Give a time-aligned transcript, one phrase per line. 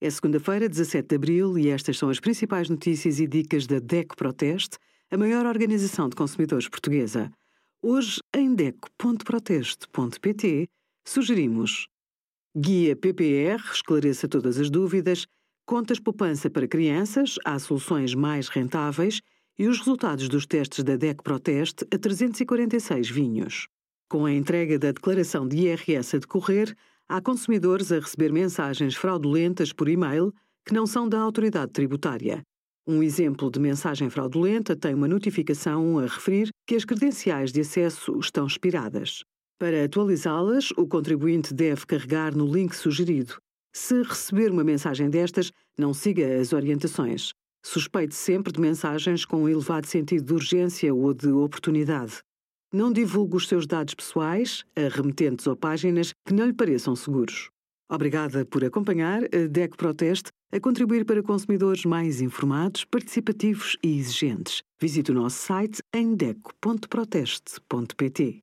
[0.00, 4.16] É segunda-feira, 17 de abril, e estas são as principais notícias e dicas da DECO
[4.16, 4.78] Proteste,
[5.10, 7.32] a maior organização de consumidores portuguesa.
[7.82, 10.68] Hoje, em DECO.proteste.pt,
[11.04, 11.88] sugerimos
[12.56, 15.26] Guia PPR, esclareça todas as dúvidas,
[15.66, 19.20] contas poupança para crianças, há soluções mais rentáveis
[19.58, 23.66] e os resultados dos testes da DECO Proteste a 346 vinhos.
[24.08, 26.76] Com a entrega da declaração de IRS a decorrer,
[27.08, 30.32] há consumidores a receber mensagens fraudulentas por e-mail
[30.66, 32.42] que não são da autoridade tributária.
[32.86, 38.18] Um exemplo de mensagem fraudulenta tem uma notificação a referir que as credenciais de acesso
[38.18, 39.22] estão expiradas.
[39.58, 43.36] Para atualizá-las, o contribuinte deve carregar no link sugerido.
[43.74, 47.32] Se receber uma mensagem destas, não siga as orientações.
[47.64, 52.20] Suspeite sempre de mensagens com um elevado sentido de urgência ou de oportunidade.
[52.72, 57.48] Não divulgue os seus dados pessoais a remetentes ou páginas que não lhe pareçam seguros.
[57.90, 64.60] Obrigada por acompanhar a DEC Proteste a contribuir para consumidores mais informados, participativos e exigentes.
[64.78, 68.40] Visite o nosso site em deco.proteste.pt.